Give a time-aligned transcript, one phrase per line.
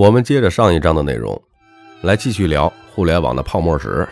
[0.00, 1.38] 我们接着上一章的内容，
[2.00, 4.08] 来继续聊互联网的泡沫史。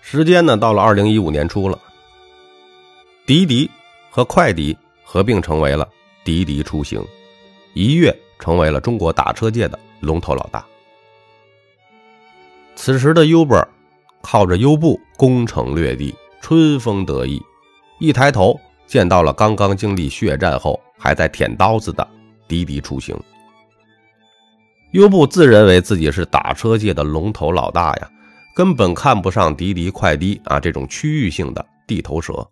[0.00, 1.78] 时间呢，到了二零一五年初了，
[3.26, 3.70] 滴滴
[4.08, 4.74] 和快滴
[5.04, 5.86] 合并成为了
[6.24, 7.04] 滴滴出行，
[7.74, 10.64] 一跃成为了中国打车界的龙头老大。
[12.74, 13.68] 此时的 Uber
[14.22, 17.38] 靠着优步攻城略地，春风得意，
[18.00, 22.08] 一抬头见到了刚刚经历血战后还在舔刀子的
[22.48, 23.14] 滴滴出行。
[24.92, 28.10] 优步自认为自己是打车界的龙头老大呀，
[28.54, 32.46] 根本看不上滴滴快滴啊这种区域性的地头蛇，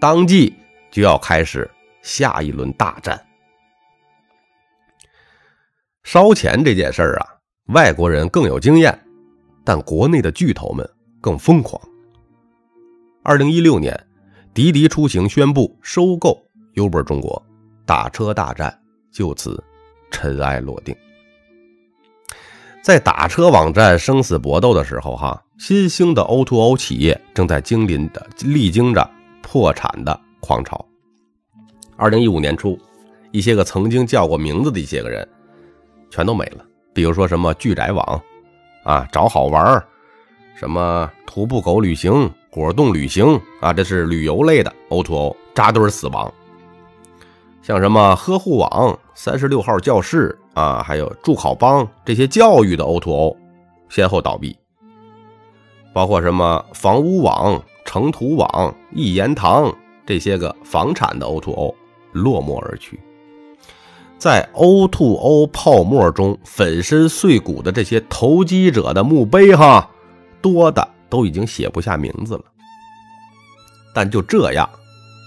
[0.00, 0.54] 当即
[0.90, 1.70] 就要开始
[2.02, 3.18] 下一轮大战。
[6.02, 7.26] 烧钱这件事儿啊，
[7.74, 8.98] 外国人更有经验，
[9.64, 10.88] 但国内的巨头们
[11.20, 11.80] 更疯狂。
[13.22, 14.06] 二零一六年，
[14.52, 16.42] 滴滴出行宣布收购
[16.74, 17.42] Uber 中国，
[17.86, 18.78] 打车大战
[19.12, 19.62] 就此
[20.10, 20.94] 尘埃落定。
[22.88, 29.10] 在打车网站生死搏斗的时候，哈，新兴的 O2O 企业正在经历的历经着
[29.42, 30.82] 破产的狂潮。
[31.98, 32.78] 二零一五年初，
[33.30, 35.28] 一些个曾经叫过名字的一些个人，
[36.10, 36.64] 全都没了。
[36.94, 38.22] 比如说什么聚宅网，
[38.84, 39.84] 啊，找好玩
[40.58, 46.32] 什么徒步狗旅行、果冻旅行啊，这是旅游类的 O2O，扎堆死亡。
[47.60, 53.36] 像什么呵护网、三十六号教室啊，还有助考帮这些教育的 O2O，
[53.88, 54.56] 先后倒闭。
[55.92, 59.72] 包括什么房屋网、成图网、一言堂
[60.04, 61.72] 这些个房产的 O2O
[62.10, 62.98] 落寞而去。
[64.18, 69.88] 在 O2O 泡沫中粉身碎骨的这些投机者的墓碑，哈，
[70.42, 72.42] 多的都已经写不下名字了。
[73.94, 74.68] 但就这样，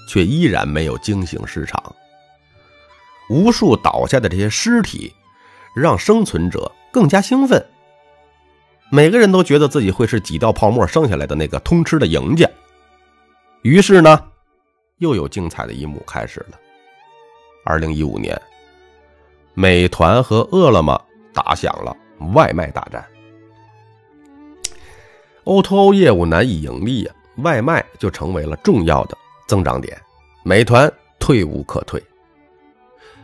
[0.10, 1.82] 却依然没有惊醒市场。
[3.30, 5.14] 无数倒下的这些尸体，
[5.76, 7.66] 让生存者更加兴奋。
[8.92, 12.50] 每个人都觉得自己会是挤掉泡沫剩下来的那个通吃的赢家。
[13.62, 14.28] 于是呢，
[14.98, 16.60] 又有精彩的一幕开始了。
[17.64, 18.40] 二零一五年，
[19.54, 21.00] 美团和饿了么
[21.34, 21.96] 打响了
[22.34, 23.06] 外卖大战。
[25.44, 29.18] O2O 业务难以盈利呀，外卖就成为了重要的
[29.48, 30.00] 增长点。
[30.44, 32.02] 美团退无可退。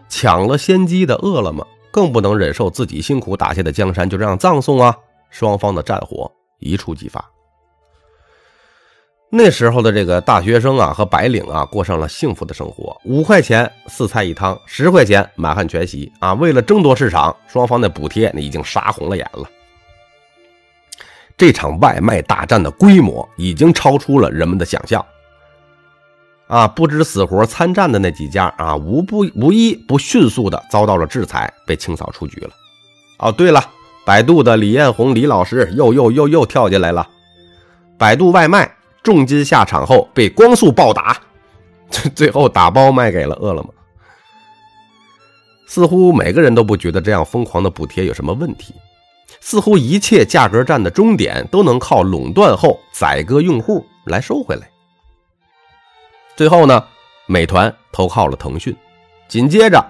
[0.07, 4.95] 抢了先机的饿了么，更不能忍受自己辛苦打下的江山就这样葬送啊！
[5.31, 7.25] 双方的战火一触即发。
[9.31, 16.35] 那时候的这个大学生啊和白领啊，过上了幸福的生活，五块钱四菜一汤，十块钱满汉全席啊！
[16.35, 19.49] 为了争夺市场，双方的补贴那已经杀红了眼了。
[21.35, 25.03] 这场外卖大战的规模已经超出了人们的想象。
[26.47, 32.51] 啊，不知死活参战的那几家啊，无不无一不迅速的遭到了制裁，被清扫出局了。
[33.19, 33.61] 哦，对了，
[34.05, 37.07] 百度的李彦宏李老师又又又又跳进来了。
[37.97, 41.19] 百度外卖重金下场后被光速暴打，
[41.89, 43.73] 最最后打包卖给了饿了么。
[45.67, 48.73] 似乎每个人都不觉得这样疯狂的补贴有什么问题，
[49.41, 54.69] 似乎一切价格战的终点都能靠垄断后宰割用户来收回来。
[56.37, 56.85] 最后呢，
[57.25, 58.73] 美团投靠了腾讯，
[59.27, 59.83] 紧接着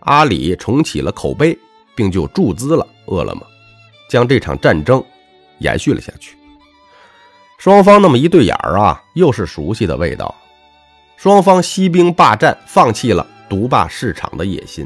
[0.00, 1.56] 阿里重启了口碑，
[1.94, 3.46] 并就注资了饿了么，
[4.08, 5.02] 将这场战争
[5.58, 6.36] 延续了下去。
[7.56, 10.34] 双方那么一对眼儿啊，又是熟悉的味道。
[11.16, 14.84] 双方息兵霸占，放弃了独霸市场的野心。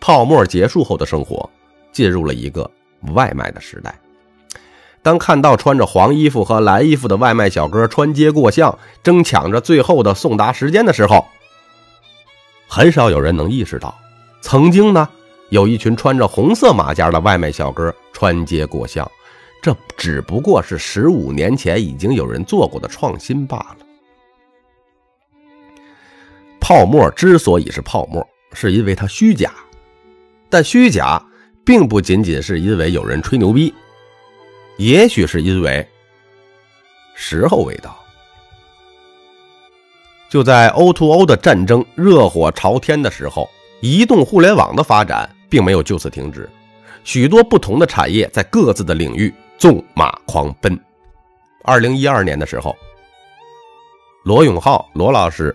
[0.00, 1.48] 泡沫结束后的生活，
[1.92, 2.70] 进入了一个
[3.14, 3.98] 外卖的时代。
[5.08, 11.26] 当看到穿着黄衣服和蓝衣服的外卖小哥穿街过巷，争抢着最后的送达时间的时候，
[12.66, 13.98] 很少有人能意识到，
[14.42, 15.08] 曾经呢，
[15.48, 19.10] 有一群穿着红色马甲的外卖小哥穿街过巷，
[19.62, 23.76] 这只不过是十五年前已经有人做过的创新罢了。
[26.60, 29.54] 泡沫之所以是泡沫，是因为它虚假，
[30.50, 31.18] 但虚假
[31.64, 33.72] 并不仅仅是因为有人吹牛逼。
[34.78, 35.86] 也许是因为
[37.14, 37.96] 时候未到。
[40.30, 43.48] 就在 O2O O 的战争热火朝天的时候，
[43.80, 46.48] 移动互联网的发展并没有就此停止，
[47.02, 50.78] 许多不同的产业在各自的领域纵马狂奔。
[51.64, 52.76] 二零一二年的时候，
[54.22, 55.54] 罗永浩罗老师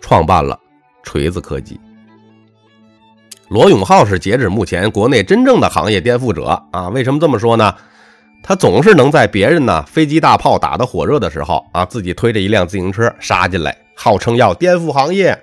[0.00, 0.58] 创办了
[1.02, 1.78] 锤子科技。
[3.48, 6.88] 罗永浩是截止目前国内真正的行业颠覆者啊！
[6.88, 7.72] 为什么这么说呢？
[8.48, 15.36] 他总是能在别人呢飞机大炮打得火热的时候啊，自己推着一辆自行车杀进来，号称要颠覆行业。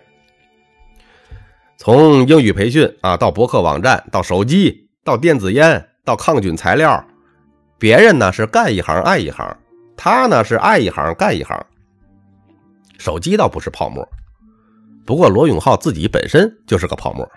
[1.75, 7.05] 从英语培训啊，到博客网站，到手机，到电子烟，到抗菌材料，
[7.77, 9.53] 别人呢是干一行爱一行，
[9.97, 11.61] 他呢是爱一行干一行。
[12.97, 14.07] 手机倒不是泡沫，
[15.05, 17.29] 不过罗永浩自己本身就是个泡沫。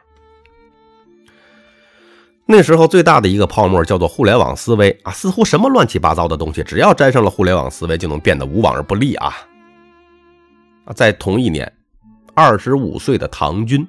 [2.48, 9.34] 那时候最大的一个泡沫叫做互联网思维啊，似乎什么乱七八糟的东西，只要沾上了互联网思维，就能变得无往而不利啊。
[10.94, 11.70] 在同一年，
[12.34, 13.84] 二十五岁的唐军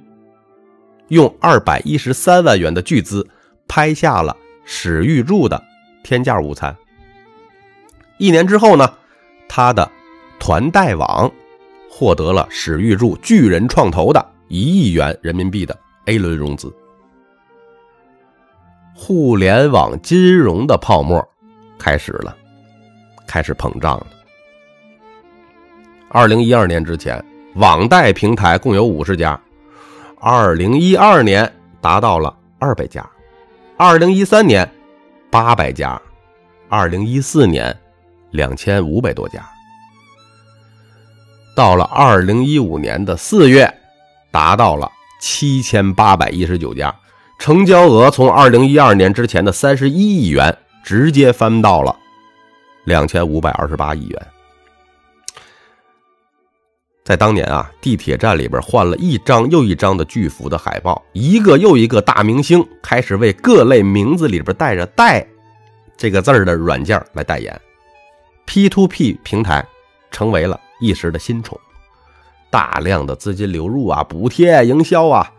[1.09, 3.25] 用二百一十三万元的巨资
[3.67, 5.55] 拍下了史玉柱的
[6.03, 6.73] 《天价午餐》。
[8.17, 8.91] 一年之后呢，
[9.47, 9.87] 他的
[10.39, 11.31] 团贷网
[11.87, 16.73] 获得了史玉柱巨人创投的一亿元人民币的 A 轮融资。
[18.99, 21.23] 互联网金融的泡沫
[21.77, 22.35] 开始了，
[23.27, 24.07] 开始膨胀了。
[26.09, 27.23] 二零一二年之前，
[27.53, 29.39] 网贷平台共有五十家，
[30.19, 31.49] 二零一二年
[31.79, 33.07] 达到了二百家，
[33.77, 34.67] 二零一三年
[35.29, 36.01] 八百家，
[36.67, 37.73] 二零一四年
[38.31, 39.47] 两千五百多家，
[41.55, 43.71] 到了二零一五年的四月，
[44.31, 44.91] 达到了
[45.21, 46.93] 七千八百一十九家。
[47.37, 51.95] 成交额从二零一二年之前的三十一亿元，直接翻到了
[52.83, 54.27] 两千五百二十八亿元。
[57.05, 65.25] 在当年啊，地铁站里边换了一张又一张的巨幅的海报，一个又一个大明星开始为各类名字里边带着“带”
[65.95, 67.61] 这个字儿的软件来代言
[68.45, 69.65] ，P to P 平台
[70.11, 71.57] 成为了一时的新宠，
[72.49, 75.31] 大量的资金流入啊，补贴啊营销啊。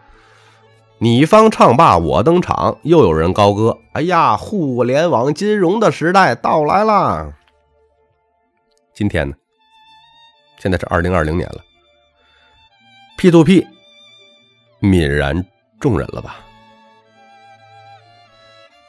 [1.00, 7.32] 你方唱罢我登场，又有人高歌：“哎呀，互联网金融的时代到来啦！”
[8.92, 9.36] 今天呢，
[10.58, 11.62] 现在是二零二零年了
[13.16, 13.64] ，P to P
[14.80, 15.44] 泯然
[15.78, 16.38] 众人了吧？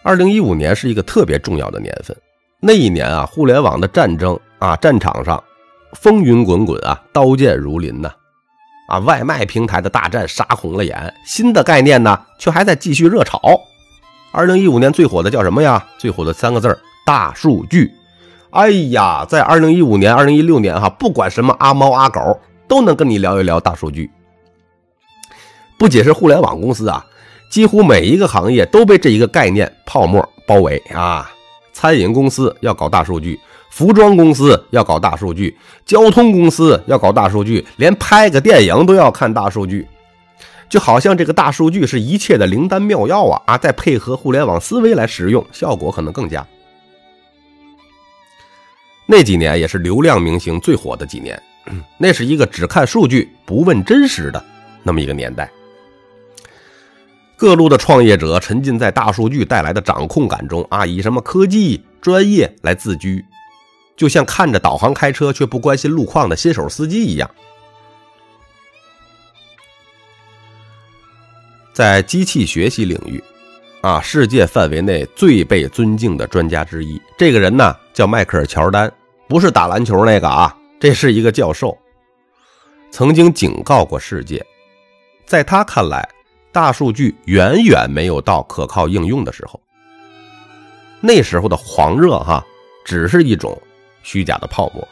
[0.01, 2.17] 二零一五年是一个特别重要的年份，
[2.59, 5.43] 那一年啊，互联网的战争啊，战场上
[5.93, 8.11] 风云滚滚啊，刀剑如林呐。
[8.89, 13.39] 啊外卖平台的大战杀红了眼，新的概念呢，却还在继续热炒。
[14.31, 15.87] 二零一五年最火的叫什么呀？
[15.97, 17.91] 最火的三个字大数据。
[18.49, 24.09] 哎呀，在二零一五年、二零一六年哈，不管什么阿猫阿狗，都能跟你聊一聊大数据。
[25.77, 27.05] 不仅是互联网公司啊，
[27.51, 31.31] 几乎每一个行业都被这一个概念泡沫包围啊。
[31.73, 33.39] 餐饮公司要搞大数据。
[33.69, 35.55] 服装公司要搞大数据，
[35.85, 39.87] 交通公司要搞大数据，连拍个电影都要看大数据，
[40.67, 43.41] 就好像这个大数据是一切的灵丹妙药啊！
[43.45, 46.45] 啊，再配合互联网思维来使用，效果可能更佳。
[49.05, 51.41] 那几年也是流量明星最火的几年，
[51.97, 54.43] 那是一个只看数据不问真实的
[54.83, 55.49] 那么一个年代。
[57.37, 63.23] 各路的创业者沉浸在大数据带来的掌控感中啊，以什么科技专业来自居。
[63.99, 67.29] 就像看着导航开车却不关心路况的新手司机一样，
[71.73, 73.21] 在机器学习领域，
[73.81, 78.89] 啊，世界范围内最被尊敬的专家之一，这个人呢叫迈克尔·乔丹，
[79.27, 81.77] 不是打篮球那个啊，这是一个教授，
[82.91, 84.41] 曾经警告过世界，
[85.25, 86.07] 在他看来，
[86.53, 89.59] 大数据远远没有到可靠应用的时候，
[91.01, 92.41] 那时候的狂热哈，
[92.85, 93.61] 只是一种。
[94.03, 94.87] 虚假的泡沫，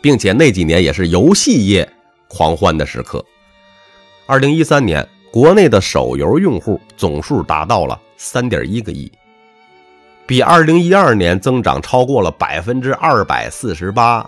[0.00, 1.88] 并且那几年也是游戏业
[2.28, 3.24] 狂欢的时刻。
[4.26, 9.10] 二零一三年，国内的手游用户总数达到了三点一个亿，
[10.26, 14.26] 比二零一二年增长超过了百分之二百四十八。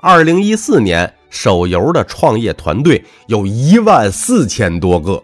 [0.00, 5.22] 二零一四年，手游的创业团队有一万四千多个。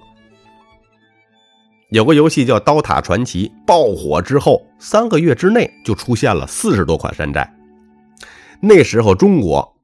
[1.94, 7.48] 有个游戏叫《刀塔传奇》，爆火之后，三个月之内就出现了四十多款山寨。
[8.58, 9.76] 那时候，中国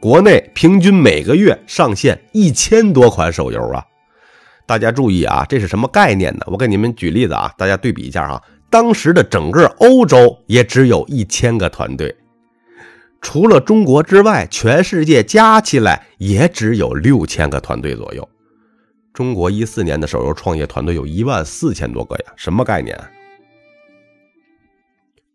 [0.00, 3.84] 国内平均每个月上线一千多款手游啊！
[4.66, 6.40] 大家注意啊，这是什么概念呢？
[6.46, 8.42] 我给你们举例子啊，大家对比一下啊。
[8.68, 12.12] 当时的整个欧洲也只有一千个团队，
[13.20, 18.28] 除了中国之外，全世界加起来也只有六千个团队左右。
[19.12, 22.98] 中国一四年的手游创业团队有一万四千多个呀，什么概念？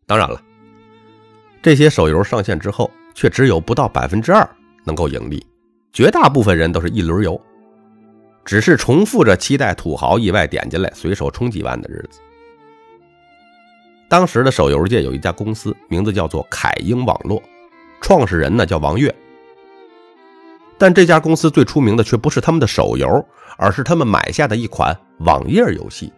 [0.07, 0.41] 当然了，
[1.61, 4.49] 这些手游上线之后，却只有不到百分之二
[4.83, 5.45] 能够盈利，
[5.93, 7.39] 绝大部分人都是一轮游，
[8.43, 12.19] 只是重复着期待土豪意外点进来随手充几万的日子。
[14.09, 17.43] 当时的手游界有一家公司，名字叫做凯英网络，
[18.01, 19.13] 创始人呢叫王跃。
[20.77, 23.25] 但这家公司最出名的却不是他们的手游，
[23.57, 26.13] 而是他们买下的一款网页游戏。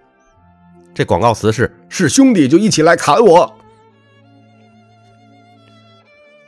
[0.93, 3.55] 这广告词是：“是兄弟就一起来砍我。”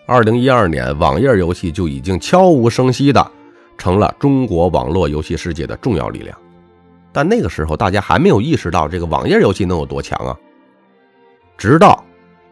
[0.06, 3.32] 二零一二年，网页游戏就已经悄无声息的
[3.78, 6.38] 成了中国网络游戏世界的重要力量。
[7.14, 10.36] 但那个时候，大家还没有意识到这个网页游戏能有多强啊！
[11.58, 12.04] 直到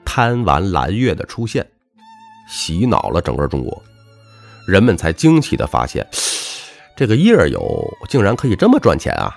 [0.06, 1.68] 贪玩蓝月的出现，
[2.48, 3.84] 洗脑了整个中国，
[4.70, 6.06] 人们才惊奇的发现，
[6.96, 9.36] 这个页游竟然可以这么赚钱啊！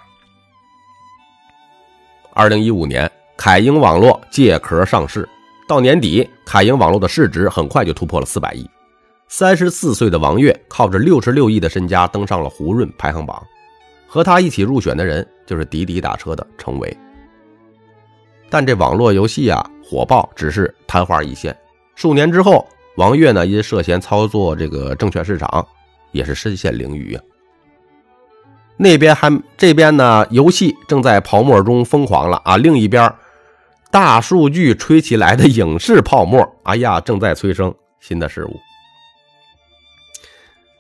[2.35, 5.27] 二零一五年，凯英网络借壳上市。
[5.67, 8.69] 到年底，凯英网络的市值很快就突破了四百亿。
[9.27, 13.43] 三十四岁的王悦靠着六十六亿的身家登上了胡润排行榜，
[14.07, 16.95] 和他一起入选的人就是滴滴打车的程维。
[18.51, 21.57] 但这网络游戏啊，火爆只是昙花一现。
[21.95, 25.67] 数年之后，王悦呢因涉嫌操作这个证券市场，
[26.11, 27.23] 也是身陷囹圄啊。
[28.77, 32.57] 那边还这边呢，游戏正在泡沫中疯狂了啊！
[32.57, 33.13] 另一边。
[33.91, 38.59] 大数据吹起来的影视泡沫，哎呀，正在催生新的事物。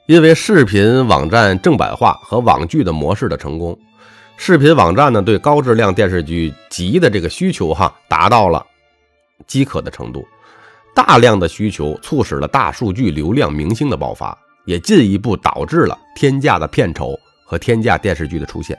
[0.06, 3.78] 因为视频网站正版化和网剧的模式的成功，
[4.38, 8.66] 视频网站呢对高质量电视剧集的这个需求哈达到了
[9.46, 10.26] 饥渴的程度，
[10.94, 18.78] 大量的需求促使了大数据流量明星的爆发，也进一步导致了天价的片酬和天价电视剧的出现。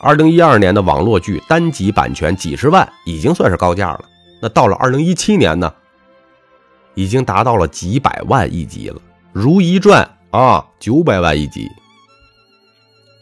[0.00, 4.04] 二零一二年的网络剧单集版权几十万已经算是高价了，
[4.40, 5.72] 那到了二零一七年呢，
[6.94, 8.96] 已经达到了几百万一集了。
[9.32, 11.66] 《如懿传》啊，九百万一集，《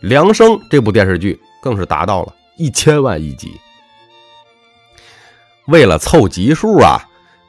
[0.02, 3.58] 梁生》这部电视剧更是达到了一千万一集。
[5.66, 7.00] 为了凑集数啊，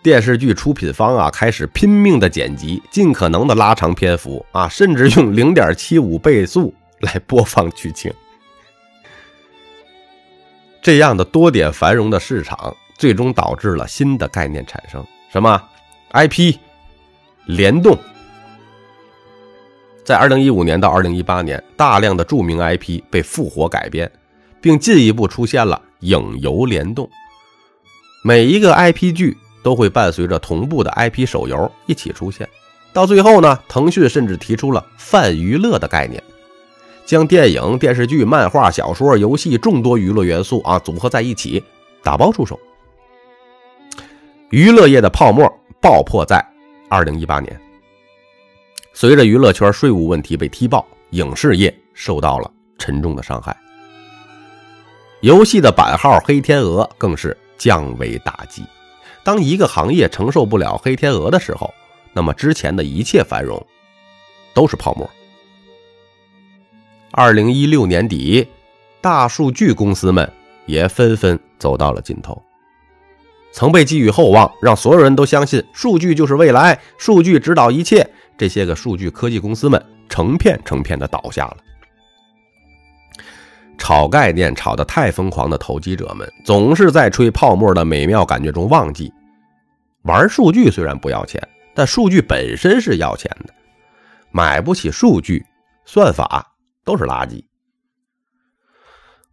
[0.02, 8.12] 电视剧出品方啊开始拼命的剪辑，尽可能的拉长篇幅啊，甚至用零点七五倍速来播放剧情。
[10.82, 15.62] 这样的多点繁荣的市场，最终导致了新的概念产生，什么
[16.14, 16.56] IP
[17.46, 17.96] 联动。
[20.04, 24.10] 在二零一五年到二零一八年，大量的著名 IP 被复活改编，
[24.60, 27.08] 并进一步出现了影游联动。
[28.28, 32.46] 每一个 IP 剧都会伴随着同步的 IP 手游一起出现，
[32.92, 36.22] 到最后呢，腾讯甚至提出了泛娱乐的概念。
[37.06, 41.64] 将电影、电视剧、漫画、小说、游戏众多娱乐元素啊组合在一起，
[42.04, 42.60] 打包出售。
[44.50, 46.46] 娱乐业的泡沫爆破在
[46.90, 47.58] 二零一八年。
[48.92, 53.56] 随着娱乐圈税务问题被踢爆，影视业受到了沉重的伤害。
[55.22, 58.64] 游戏的版号“黑天鹅”更是降维打击。
[59.24, 61.74] 当一个行业承受不了“黑天鹅”的时候，
[62.14, 63.66] 那么之前的一切繁荣
[64.54, 65.10] 都是泡沫。
[67.12, 68.48] 二零一六年底，
[69.02, 70.32] 大数据公司们
[70.66, 72.42] 也纷纷走到了尽头。
[73.52, 81.58] 曾被寄予厚望，让所有人都相信数据就是未来，数据指导一切，这些个数据科技公司们成片成片的倒下了。
[83.78, 89.12] 炒概念炒得太疯狂的投机者们，总是在吹泡沫的美妙感觉中忘记，
[90.04, 91.42] 玩数据虽然不要钱，
[91.74, 93.54] 但数据本身是要钱的，
[94.32, 95.46] 买不起数据
[95.86, 96.46] 算法。
[96.88, 97.44] 都是垃圾，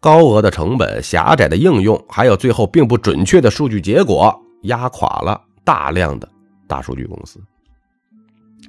[0.01, 6.29] 高额的成本、狭窄的应用，还有最后并不准确的数据结果，压垮了大量的
[6.67, 7.41] 大数据公司。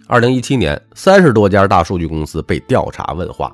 [0.05, 3.51] 二零一七年，三十多家大数据公司被调查问话，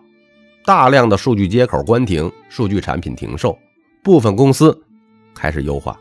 [0.65, 3.57] 大量的数据接口关停，数据产品停售，
[4.03, 4.77] 部分公司
[5.33, 5.99] 开始优化。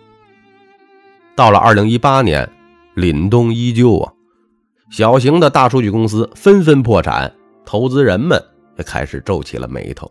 [1.35, 2.49] 到了二零一八年，
[2.97, 4.13] 凛冬依旧啊，
[4.91, 7.33] 小型的大数据公司纷纷破产，
[7.65, 8.43] 投资人们
[8.77, 8.85] 也。
[8.85, 10.11] 开始皱起了眉头，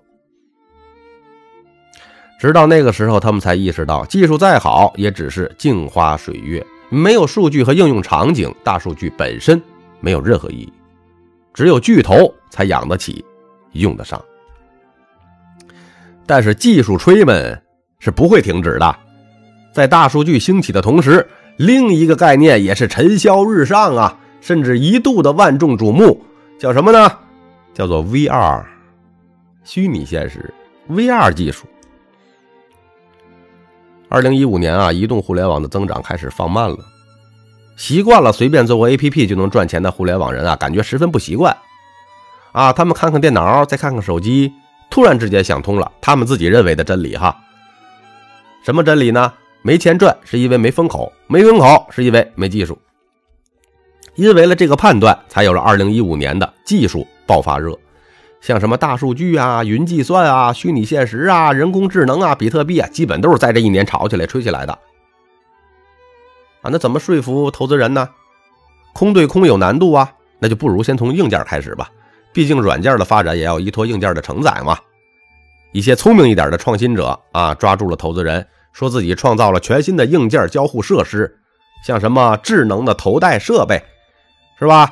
[2.39, 9.59] 直到那个时候，他们才意识到，技术再好，也只是镜花水月，没有数据和应用场景，大数据本身
[9.99, 10.73] 没有任何意义。
[11.51, 13.25] 只有巨头才养得起，
[13.71, 14.23] 用得上。
[16.29, 17.59] 但是技术吹们
[17.97, 18.95] 是不会停止的，
[19.73, 26.23] 在大数据兴起的同时，另一个概念也是尘嚣日上啊，甚至一度的万众瞩目，
[26.59, 27.11] 叫什么呢？
[27.73, 28.63] 叫做 VR，
[29.63, 30.53] 虚拟现实
[30.87, 31.65] VR 技术。
[34.07, 36.77] 二零一五年啊，移动互联网的增长开始放慢了。
[37.75, 41.57] 习惯了随便做个 APP 就能赚钱的互联网人啊，感觉十分不习惯。
[42.51, 44.53] 啊，他们看看电脑，再看看手机，
[44.89, 47.37] 突然之间想通了他们自己认为的真理哈。
[48.63, 49.33] 什么真理呢？
[49.61, 52.77] 没钱赚是因为没风口，没风口是因为没技术。
[54.15, 57.07] 因为了这个判断，才有了二零一五年的技术。
[57.27, 57.77] 爆发热，
[58.41, 64.73] 像什么大数据啊、云计算啊、虚拟现实啊、人工智能啊、比特币啊，基本都是在这一年炒起来、吹起来的。
[66.61, 68.09] 啊，那怎么说服投资人呢？
[68.93, 71.91] 空对空有难度啊，那就不如先从硬件开始吧。
[72.31, 74.77] 毕竟软件的发展也要依托硬件的承载嘛。
[75.71, 81.39] 一些聪明一点的创新者啊，抓住了投资人，说自己创造了全新的硬件交互设施，
[81.85, 83.81] 像什么智能的头戴设备，
[84.57, 84.91] 是吧？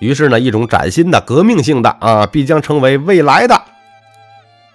[0.00, 3.58] 于是呢，一种崭新的、革命性的啊，必将成为未来的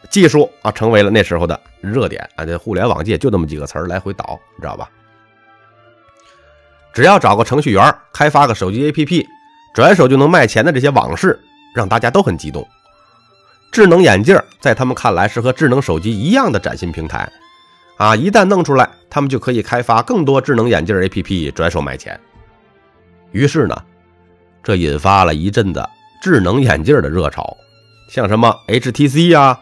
[0.09, 2.45] 技术啊，成为了那时候的热点啊。
[2.45, 4.89] 这互联网界就那么几个词儿来回倒，你知道吧？
[6.93, 9.25] 只要找个程序员开发个手机 APP，
[9.75, 11.39] 转手就能卖钱的这些往事，
[11.77, 12.67] 让大家都很激动。
[13.71, 17.31] 智能眼镜在他们看来是和智能手机一样的崭新平台
[17.97, 18.15] 啊！
[18.15, 22.19] 一旦弄出来，他们就可以开发更多智能眼镜 APP，转手卖钱。
[23.31, 23.75] 于是呢，
[24.63, 25.87] 这引发了一阵的
[26.23, 27.55] 智能眼镜的热潮，
[28.09, 29.59] 像什么 HTC 呀、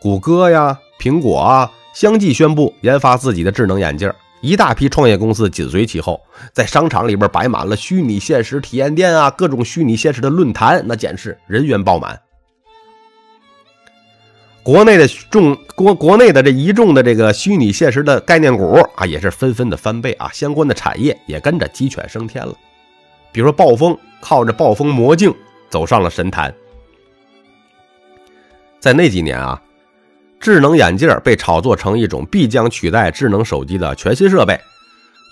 [0.00, 4.12] 谷歌呀、苹果啊，相继宣布研发自己的智能眼镜。
[4.42, 6.20] 一大批创业公司紧随其后，
[6.52, 12.20] 在商场里边摆满了虚拟现实体验店啊，各种虚拟现实的论坛，那简直人员爆满。
[14.62, 22.54] 国内的众国国内的这一众的这个虚拟现实的概念股啊，也是纷纷的翻倍啊，相关的产业也跟着鸡犬升天了。
[23.32, 25.34] 比如说暴风，靠着暴风魔镜
[25.70, 26.54] 走上了神坛。
[28.78, 29.60] 在那几年啊。
[30.38, 34.60] 智能眼镜被炒作成一种必将取代智能手机的全新设备，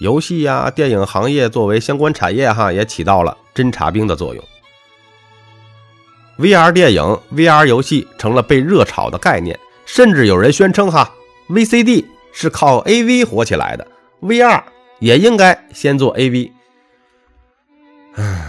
[0.00, 4.44] 游戏呀、电影行业作为相关产业哈，也起到了侦察兵的作用。
[6.38, 11.12] VR 电影、VR 游戏成了被热炒的概念，甚至有人宣称哈
[11.49, 13.87] ，VCD 是靠 AV 火起来的
[14.20, 14.62] ，VR
[14.99, 16.50] 也应该先做 AV。
[18.14, 18.44] 唉，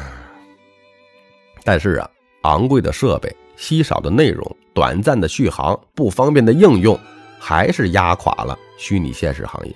[1.63, 2.09] 但是啊，
[2.43, 3.35] 昂贵的设备。
[3.57, 6.99] 稀少的内容、短暂的续航、不方便的应用，
[7.39, 9.73] 还是压垮了虚拟现实行业。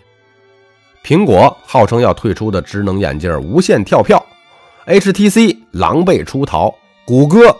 [1.04, 4.24] 苹果号称要退出的智能眼镜无限跳票
[4.86, 7.56] ，HTC 狼狈出逃，谷歌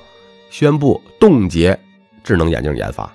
[0.50, 1.80] 宣布冻结
[2.24, 3.10] 智能眼镜研发。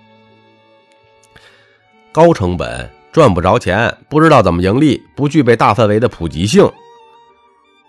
[2.10, 6.66] 高成本赚不着钱，不知道怎么盈利，不具备大范围的普及性，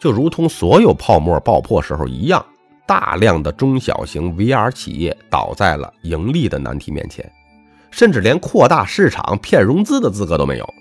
[0.01, 2.45] 就如同所有泡沫爆破时候一样。
[2.87, 7.29] 大量的中小型 VR 企业倒在了盈利的难题面前，
[7.91, 10.73] 甚至连扩大市场、骗融资的资格都没有。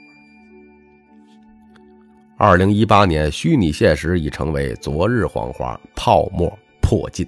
[2.37, 7.27] 二零一八年，虚拟现实已成为昨日黄花，泡沫破尽。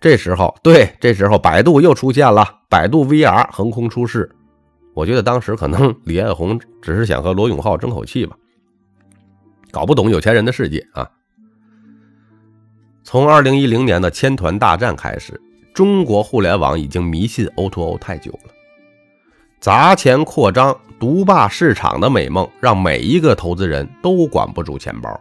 [0.00, 4.30] 这时候，对，这时候百度又出现了，百度 VR 横空出世。
[4.94, 8.34] 我觉得当时可能李彦宏只是想和罗永浩争口气吧，
[9.70, 11.10] 搞不懂有钱人的世界啊。
[13.02, 15.40] 从二零一零年的千团大战开始，
[15.74, 18.50] 中国互联网已经迷信 O2O o 太久了，
[19.58, 25.20] 砸钱扩张、独霸市场的美梦，让每一个投资人都管不住钱包，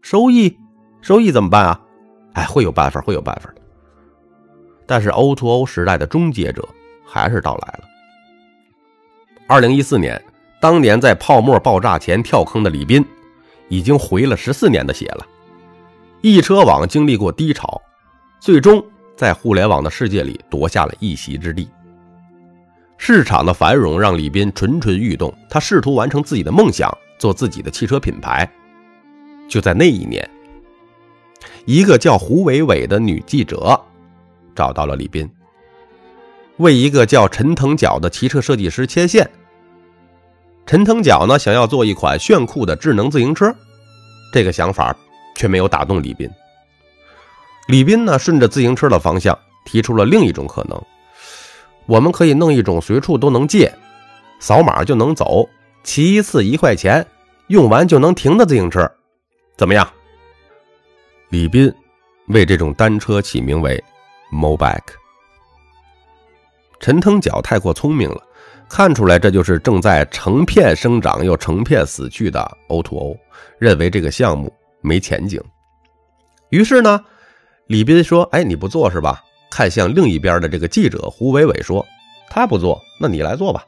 [0.00, 0.56] 收益，
[1.02, 1.80] 收益怎么办啊？
[2.34, 3.60] 哎，会有办法，会有办法的。
[4.86, 6.66] 但是 O2O 时代的终结者
[7.04, 7.80] 还是到来了。
[9.48, 10.22] 二零一四年，
[10.60, 13.04] 当年在泡沫爆炸前跳坑的李斌，
[13.68, 15.26] 已经回了十四年的血了。
[16.20, 17.80] 易车网经历过低潮，
[18.40, 18.84] 最终
[19.16, 21.68] 在互联网的世界里夺下了一席之地。
[22.96, 28.50] 市场的繁荣让李斌蠢蠢欲动，他试图完成自己的梦想，做自己的汽车品牌。
[29.48, 30.28] 就在那一年，
[31.64, 33.80] 一个叫胡伟伟的女记者
[34.56, 35.30] 找到了李斌，
[36.56, 39.30] 为一个叫陈腾角的汽车设计师牵线。
[40.66, 43.54] 陈腾角呢，想要做一款炫酷的智能自行车，
[44.32, 44.94] 这个想法。
[45.38, 46.28] 却没有打动李斌。
[47.68, 50.82] 李斌呢，顺着自行车的方向提出了另一种可能：
[51.86, 53.72] 我们可以弄一种随处都能借、
[54.40, 55.48] 扫码就能走、
[55.84, 57.06] 骑一次一块钱、
[57.46, 58.90] 用完就能停的自行车，
[59.56, 59.88] 怎么样？
[61.28, 61.72] 李斌
[62.28, 63.82] 为这种单车起名为
[64.32, 64.80] “Mobike”。
[66.80, 68.22] 陈腾角太过聪明了，
[68.68, 73.16] 看出来这就是正在成片生长又成片死去的 O2O，
[73.58, 74.52] 认为这个项目。
[74.80, 75.42] 没前景，
[76.50, 77.04] 于是呢，
[77.66, 81.84] 李斌说：“哎，你不做是吧？”看向另一边的这个记者胡伟伟说
[82.28, 83.64] ：“他不做，那你来做吧。”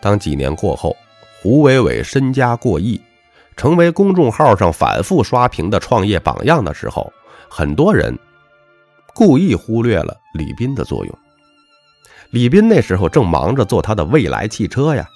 [0.00, 0.96] 当几年过后，
[1.42, 3.00] 胡伟伟身家过亿，
[3.56, 7.12] 成为公众号上反复刷屏的创业榜样的时候，
[7.48, 8.18] 很多人
[9.14, 11.18] 故意忽略了李斌的作用。
[12.30, 15.08] 李斌那时候正忙着做他的未来汽车呀。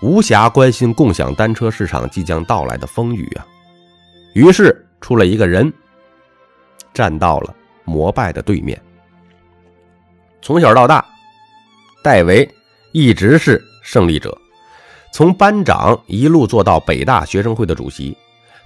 [0.00, 3.46] 无暇关心共享单车市场即将到来的风雨啊！
[4.34, 5.72] 于是出了一个人，
[6.92, 7.54] 站到了
[7.84, 8.80] 摩拜的对面。
[10.42, 11.04] 从小到大，
[12.02, 12.46] 戴维
[12.92, 14.36] 一直是胜利者，
[15.12, 18.16] 从班长一路做到北大学生会的主席。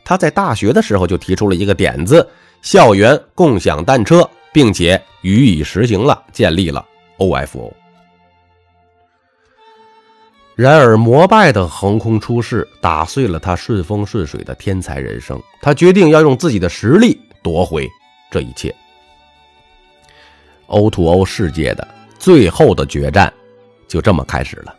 [0.04, 2.26] 他在大学的时候就提出了一个点子：
[2.62, 6.84] 校园共享单车，并且予以实行了，建立了
[7.18, 7.72] OFO。
[10.58, 15.40] 然而，摩拜的横空出世打碎了他顺风顺水的天才人生。
[15.62, 17.88] 他决定要用自己的实力夺回
[18.28, 18.74] 这一切。
[20.66, 21.86] O2O 世界的
[22.18, 23.32] 最后的决战
[23.86, 24.74] 就这么开始了。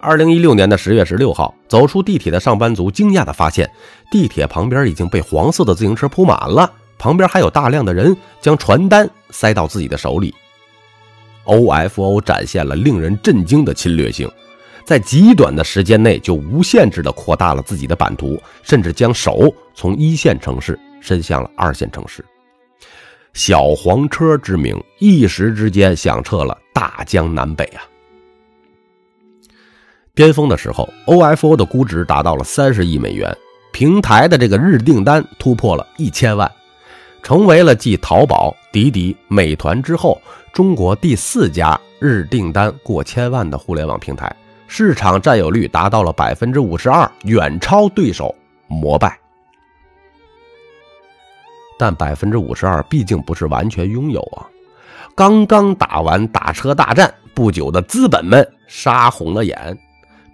[0.00, 3.66] 二零一六年的十月十六号，走出地铁的上班族惊讶地发现，
[4.10, 10.34] 地铁旁边已经被黄色的自行车铺满了，旁边还有大量的人将传单塞到自己的手里。
[11.44, 14.30] OFO 展现了令人震惊的侵略性，
[14.84, 22.24] 在极短的时间内就无限制地扩大了自己的版图，甚至将手从一线城市伸向了二线城市。
[23.32, 27.82] 小黄车之名一时之间响彻了大江南北啊！
[30.14, 33.36] 巅峰的时候，OFO 的估值达到了三十亿美元，
[33.72, 36.48] 平台的这个日订单突破了一千万，
[37.24, 40.20] 成为了继淘宝、滴滴、美团之后。
[40.54, 44.32] 中国第四家日订单过千万的互联网平台，
[44.68, 48.32] 市场占有率达到了百分之五十二，远超对手
[48.68, 49.18] 摩拜。
[51.76, 54.46] 但百分之五十二毕竟不是完全拥有啊！
[55.16, 59.76] 刚刚打完打车大战不久的资本们杀红了眼，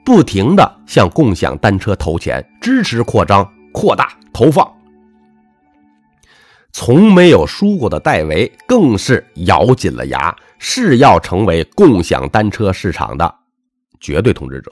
[0.04, 4.70] 不停的向共享单车投钱，支持扩张、扩大投放。
[6.72, 13.34] 从没有输过的戴维更是咬紧了牙，是要成为共享单车市场的
[13.98, 14.70] 绝对统治者。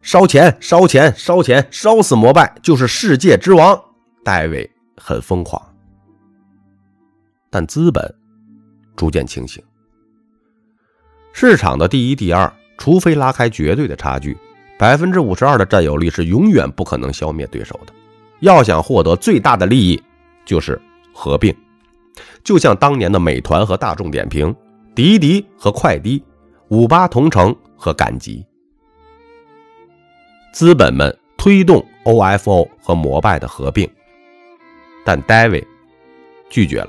[0.00, 3.80] 烧钱，烧钱，烧钱，烧死摩拜就是世界之王。
[4.24, 5.60] 戴维很疯狂，
[7.50, 8.14] 但资本
[8.96, 9.62] 逐渐清醒。
[11.32, 14.36] 市场的第一、第二，除非拉开绝对的差距，
[14.78, 17.92] 百分之五十二的占有率是永远不可能消灭对手的。
[18.40, 20.02] 要想获得最大的利益。
[20.48, 20.80] 就是
[21.12, 21.54] 合并，
[22.42, 24.54] 就像当年的美团和大众点评、
[24.94, 26.24] 滴滴和快滴、
[26.68, 28.42] 五八同城和赶集，
[30.50, 33.86] 资本们推动 OFO 和摩拜的合并，
[35.04, 35.66] 但 David
[36.48, 36.88] 拒绝了。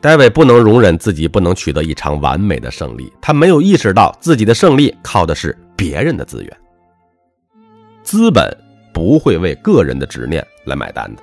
[0.00, 6.56] David 不能容忍自己不能取得一场完美的胜利，他没有意识到自己的胜利靠的是别人的资源，
[8.02, 8.56] 资本
[8.94, 11.22] 不会为个人的执念来买单的。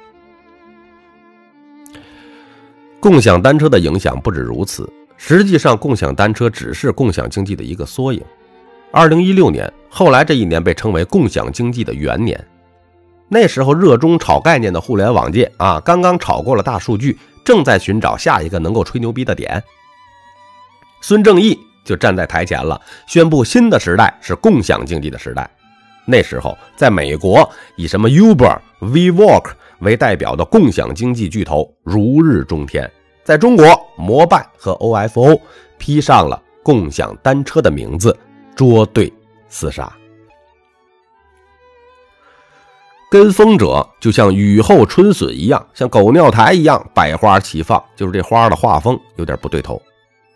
[3.03, 8.23] 共享单车的影响不止如此，实际上，共享单车只是共享经济的一个缩影。
[8.93, 12.41] 二零一六年，后来这一年被称为共享经济的元年。
[13.27, 19.61] 那时候，热衷炒概念的互联网界啊，刚刚炒过了大数据，正在寻找下一个能够吹牛逼的点。
[21.01, 25.49] 孙正义就站在台前了，宣布新的时代是共享经济的时代。
[26.05, 29.51] 那时候，在美国，以什么 Uber、WeWork。
[29.83, 32.89] 为代表的共享经济巨头如日中天，
[33.23, 33.65] 在中国，
[33.97, 35.39] 摩拜和 OFO
[35.77, 38.17] 披上了共享单车的名字，
[38.55, 39.11] 捉对
[39.51, 39.91] 厮杀。
[43.11, 47.83] 跟风者就像雨后春笋一样，像狗尿台一样，百花齐放。
[47.95, 49.79] 就是这花的画风有点不对头，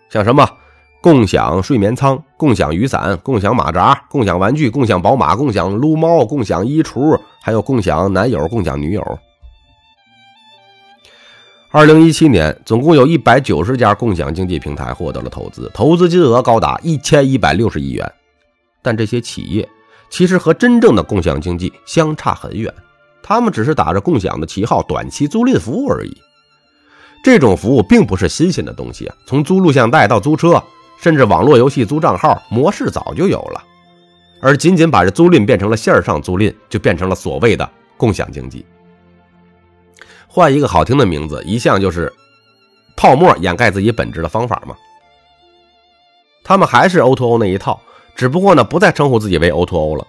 [0.10, 0.48] 像什么
[1.02, 9.20] 共享睡眠舱、共享雨伞、共享马扎、共享玩具、共享宝马、共享撸猫、共享衣橱，还有共享男友、共享女友。
[11.70, 18.10] 二零一七年，总共有一百九十家共享经济平台获得了投资，投资金额高达一千一百六十亿元。
[18.82, 19.68] 但这些企业
[20.10, 22.74] 其实和真正的共享经济相差很远，
[23.22, 26.18] 他们只是打着共享的旗号，短期租赁服务而已。
[27.22, 30.64] 这种服务并不是新鲜的东西啊，从租录像带到租车，
[31.02, 33.62] 甚至网络游戏租账号，模式早就有了。
[34.40, 38.66] 而仅仅把这租赁变成了线上租赁，就变成了所谓的共享经济。
[40.38, 42.14] 换一个好听的名字，一向就是
[42.96, 44.76] 泡沫掩盖自己本质的方法嘛。
[46.44, 47.82] 他们还是 O2O 那一套，
[48.16, 50.06] 只不过呢，不再称呼自己为 O2O 了。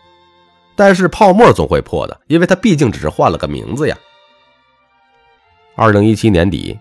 [0.77, 3.97] 但是泡沫总会破的，因为它毕竟只是换了个名字呀。
[5.75, 6.79] 二零一七年底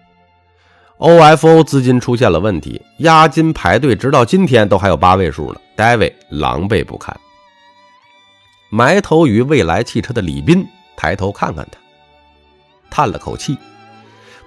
[0.97, 5.62] ，OFO 资金出现了问题，押金排队，直到今天都还有八位数呢。
[5.77, 7.17] David 狼狈不堪。
[8.69, 11.79] 埋头于未来汽车的李斌抬头看看他。
[12.89, 13.58] 叹了口气，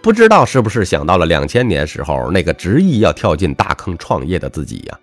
[0.02, 4.98] 不知道是不是想到了两千年时候那个执意要跳进大坑创业的自己呀。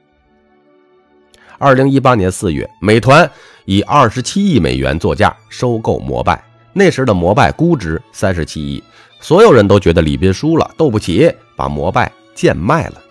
[1.59, 3.29] 二零一八年四月，美团
[3.65, 8.83] 以二十七亿美元作价收购摩拜，那时的摩拜估值三十七亿，
[9.19, 13.01] 所有人都觉得李斌输了，斗不起，把摩拜贱卖了。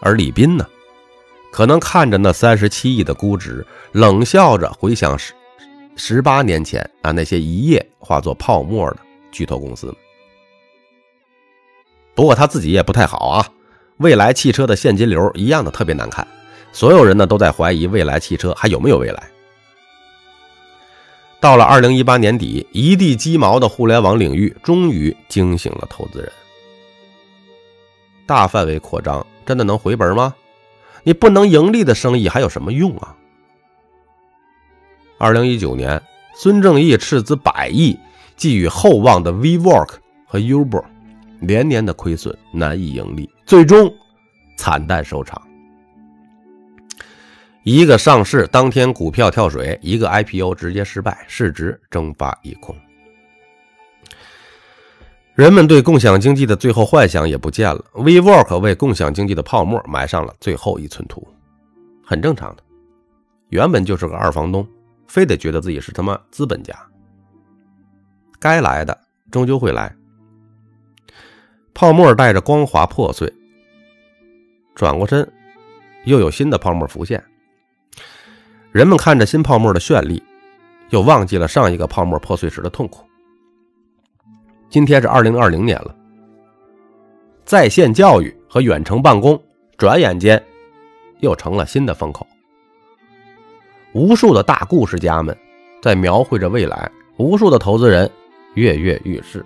[0.00, 0.64] 而李斌呢，
[1.50, 5.32] 可能看着那三十七亿的估值，冷笑着回想十
[5.96, 8.98] 十八年前啊那些一夜化作泡沫的
[9.32, 9.92] 巨头公司。
[12.14, 13.48] 不过他自己也不太好啊，
[13.96, 16.24] 未来汽车的现金流一样的特别难看，
[16.72, 19.22] 所有人呢都在怀疑未来汽车还有没有未来。
[21.40, 26.30] 到了二零一八年底，一地鸡毛的互联网领域终于惊醒了投资人。
[28.26, 30.34] 大范围扩张真的能回本吗？
[31.02, 33.16] 你不能盈利的生意还有什么用啊？
[35.18, 36.00] 二零一九年，
[36.36, 37.98] 孙正义斥资百亿
[38.36, 39.94] 寄予厚望的 WeWork
[40.26, 40.84] 和 Uber，
[41.40, 43.92] 连年的亏损，难以盈利，最终
[44.56, 45.40] 惨淡收场。
[47.64, 52.74] 一个上市当天股票跳水，一个 IPO 直接失败，市值蒸发一空。
[55.34, 61.26] 人们对共享经济的最后幻想也不见了，WeWork 为共享经济的泡沫埋上了最后一寸土，
[62.04, 62.62] 很正常的。
[63.48, 64.66] 原本就是个二房东，
[65.06, 66.74] 非得觉得自己是他妈资本家，
[68.42, 68.98] 该来的
[69.30, 69.94] 终究会来。
[71.72, 73.32] 泡沫带着光滑破碎，
[74.74, 75.32] 转过身，
[76.06, 77.22] 又有新的泡沫浮现。
[78.72, 80.20] 人们看着新泡沫的绚丽，
[80.90, 83.06] 又忘记了上一个泡沫破碎时的痛苦。
[84.68, 85.94] 今天是二零二零年了，
[87.44, 89.40] 在线教育和远程办公
[89.76, 90.42] 转眼间
[91.20, 92.26] 又成了新的风口。
[93.92, 95.36] 无数的大故事家们
[95.80, 98.10] 在描绘着未来，无数的投资人
[98.54, 99.44] 跃跃欲试。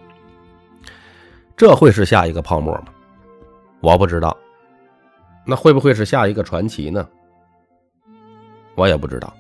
[1.57, 2.87] 这会是下一个泡沫吗？
[3.81, 4.37] 我不知道。
[5.45, 7.09] 那会不会是下一个传奇呢？
[8.75, 9.33] 我也不知道，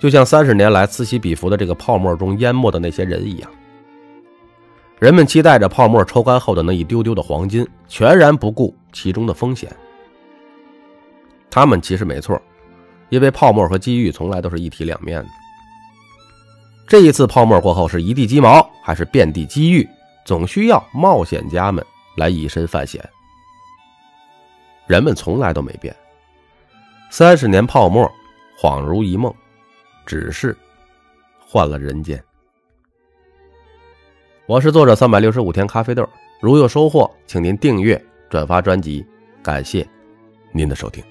[0.00, 3.50] 就像三十年来此起彼伏的这个泡沫中淹没的那些人一样，
[4.98, 9.74] 人们期待着泡沫抽干后的那一丢丢的黄金，全然不顾其中的风险。
[11.48, 12.38] 他们其实没错，
[13.08, 15.28] 因为泡沫和机遇从来都是一体两面的。
[16.92, 19.88] 这一次泡沫过后是一地鸡毛还是遍地机遇，
[20.26, 21.82] 总需要冒险家们
[22.18, 23.02] 来以身犯险。
[24.86, 25.96] 人们从来都没变。
[27.08, 28.06] 三十年泡沫，
[28.60, 29.34] 恍如一梦，
[30.04, 30.54] 只是
[31.40, 32.22] 换了人间。
[34.44, 36.06] 我是作者三百六十五天咖啡豆，
[36.42, 39.02] 如有收获，请您订阅、转发专辑，
[39.42, 39.88] 感谢
[40.52, 41.02] 您的收听。